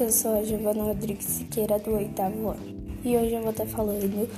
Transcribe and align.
eu 0.00 0.12
sou 0.12 0.38
a 0.38 0.44
Giovana 0.44 0.84
Rodrigues 0.84 1.24
Siqueira 1.24 1.76
do 1.78 1.94
oitavo 1.94 2.50
ano 2.50 2.98
e 3.04 3.16
hoje 3.16 3.34
eu 3.34 3.42
vou 3.42 3.50
estar 3.50 3.66
falando 3.66 4.28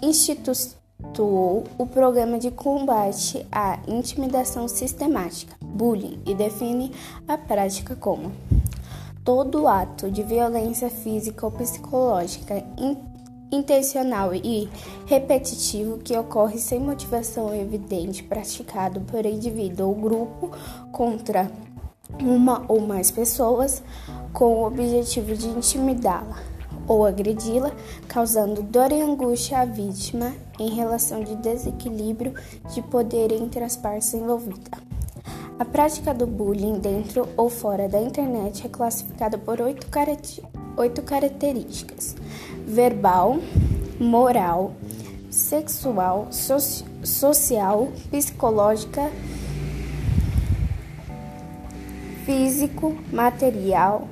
instituiu 0.00 1.64
o 1.76 1.86
programa 1.86 2.38
de 2.38 2.50
combate 2.50 3.46
à 3.52 3.78
intimidação 3.86 4.66
sistemática, 4.68 5.54
bullying, 5.60 6.18
e 6.24 6.34
define 6.34 6.92
a 7.28 7.36
prática 7.36 7.94
como 7.94 8.32
todo 9.22 9.68
ato 9.68 10.10
de 10.10 10.22
violência 10.22 10.88
física 10.88 11.44
ou 11.44 11.52
psicológica 11.52 12.64
intencional 13.52 14.34
e 14.34 14.70
repetitivo 15.04 15.98
que 15.98 16.16
ocorre 16.16 16.56
sem 16.56 16.80
motivação 16.80 17.54
evidente 17.54 18.22
praticado 18.22 19.02
por 19.02 19.26
indivíduo 19.26 19.88
ou 19.88 19.94
grupo 19.94 20.52
contra 20.90 21.52
uma 22.20 22.64
ou 22.68 22.80
mais 22.80 23.10
pessoas 23.10 23.82
com 24.32 24.46
o 24.46 24.66
objetivo 24.66 25.34
de 25.34 25.48
intimidá-la 25.48 26.58
ou 26.88 27.04
agredi-la, 27.04 27.70
causando 28.08 28.62
dor 28.62 28.90
e 28.90 29.00
angústia 29.00 29.58
à 29.58 29.64
vítima 29.66 30.32
em 30.58 30.70
relação 30.70 31.22
de 31.22 31.36
desequilíbrio 31.36 32.34
de 32.72 32.80
poder 32.80 33.30
entre 33.30 33.62
as 33.62 33.76
partes 33.76 34.12
envolvidas. 34.14 34.80
A 35.58 35.64
prática 35.64 36.14
do 36.14 36.26
bullying 36.26 36.78
dentro 36.78 37.28
ou 37.36 37.50
fora 37.50 37.88
da 37.88 38.00
internet 38.00 38.64
é 38.64 38.68
classificada 38.68 39.36
por 39.36 39.60
oito, 39.60 39.86
oito 40.76 41.02
características: 41.02 42.16
verbal, 42.66 43.38
moral, 44.00 44.72
sexual, 45.30 46.28
soci 46.30 46.84
social, 47.02 47.88
psicológica, 48.10 49.10
físico, 52.28 52.94
material, 53.10 54.06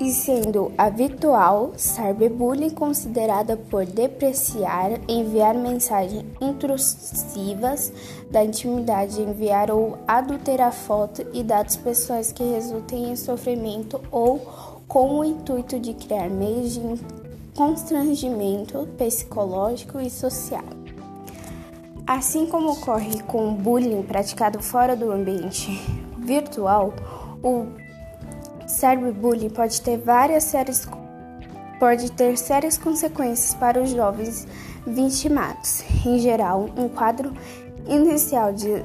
e 0.00 0.10
sendo 0.10 0.72
habitual 0.78 1.74
cyberbullying 1.76 2.70
considerada 2.70 3.54
por 3.54 3.84
depreciar, 3.84 4.98
enviar 5.06 5.54
mensagens 5.54 6.24
intrusivas 6.40 7.92
da 8.30 8.42
intimidade, 8.42 9.20
enviar 9.20 9.70
ou 9.70 9.98
adulterar 10.08 10.72
fotos 10.72 11.26
e 11.34 11.44
dados 11.44 11.76
pessoais 11.76 12.32
que 12.32 12.42
resultem 12.42 13.10
em 13.10 13.16
sofrimento 13.16 14.00
ou 14.10 14.38
com 14.88 15.18
o 15.18 15.24
intuito 15.24 15.78
de 15.78 15.92
criar 15.92 16.30
meios 16.30 16.72
de 16.72 16.80
constrangimento 17.54 18.88
psicológico 18.96 20.00
e 20.00 20.08
social. 20.08 20.81
Assim 22.06 22.46
como 22.46 22.72
ocorre 22.72 23.22
com 23.22 23.48
o 23.48 23.52
bullying 23.52 24.02
praticado 24.02 24.60
fora 24.60 24.96
do 24.96 25.10
ambiente 25.12 25.70
virtual, 26.18 26.92
o 27.42 27.66
cyberbullying 28.66 29.50
pode 29.50 29.80
ter 29.80 29.98
várias 29.98 30.44
sérias 30.44 30.88
pode 31.78 32.12
ter 32.12 32.38
sérias 32.38 32.78
consequências 32.78 33.54
para 33.54 33.82
os 33.82 33.90
jovens 33.90 34.46
vitimados. 34.86 35.82
Em 36.06 36.18
geral, 36.18 36.70
um 36.76 36.88
quadro 36.88 37.32
inicial 37.88 38.52
de 38.52 38.84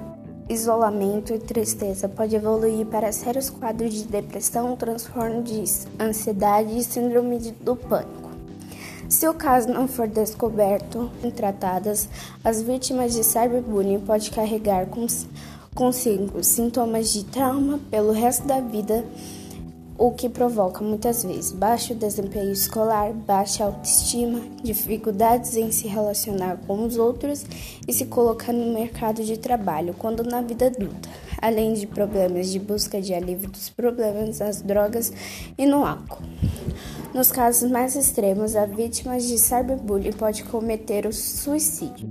isolamento 0.50 1.34
e 1.34 1.40
tristeza 1.40 2.10
pode 2.10 2.36
evoluir 2.36 2.86
para 2.88 3.12
sérios 3.12 3.50
quadros 3.50 3.94
de 3.94 4.08
depressão, 4.08 4.76
transtorno 4.76 5.44
de 5.44 5.64
ansiedade 6.00 6.78
e 6.78 6.84
síndrome 6.84 7.38
do 7.62 7.76
pânico. 7.76 8.27
Se 9.10 9.26
o 9.28 9.34
caso 9.34 9.70
não 9.70 9.88
for 9.88 10.08
descoberto 10.08 11.10
e 11.24 11.32
tratadas, 11.32 12.10
as 12.44 12.62
vítimas 12.62 13.14
de 13.14 13.24
cyberbullying 13.24 14.02
podem 14.02 14.30
carregar 14.30 14.86
consigo 15.74 16.44
sintomas 16.44 17.14
de 17.14 17.24
trauma 17.24 17.80
pelo 17.90 18.12
resto 18.12 18.46
da 18.46 18.60
vida 18.60 19.06
o 19.98 20.12
que 20.12 20.30
provoca 20.30 20.84
muitas 20.84 21.24
vezes 21.24 21.52
baixo 21.52 21.96
desempenho 21.96 22.52
escolar, 22.52 23.12
baixa 23.14 23.64
autoestima, 23.64 24.42
dificuldades 24.62 25.56
em 25.56 25.72
se 25.72 25.88
relacionar 25.88 26.58
com 26.68 26.86
os 26.86 26.98
outros 26.98 27.46
e 27.88 27.94
se 27.94 28.06
colocar 28.06 28.54
no 28.54 28.74
mercado 28.74 29.24
de 29.24 29.38
trabalho 29.38 29.96
quando 29.98 30.22
na 30.22 30.42
vida 30.42 30.68
adulta, 30.68 31.10
além 31.42 31.74
de 31.74 31.88
problemas 31.88 32.52
de 32.52 32.60
busca 32.60 33.02
de 33.02 33.14
alívio 33.14 33.50
dos 33.50 33.70
problemas 33.70 34.38
das 34.38 34.62
drogas 34.62 35.12
e 35.58 35.66
no 35.66 35.84
álcool. 35.84 36.22
Nos 37.18 37.32
casos 37.32 37.72
mais 37.72 37.96
extremos, 37.96 38.56
a 38.56 38.68
vítima 38.68 39.18
de 39.18 39.40
cyberbullying 39.40 40.12
pode 40.12 40.44
cometer 40.44 41.08
o 41.08 41.12
suicídio. 41.12 42.08